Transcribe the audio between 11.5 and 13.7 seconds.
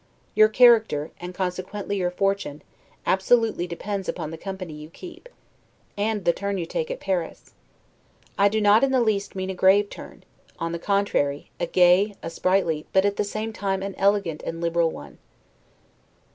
a gay, a sprightly, but, at the same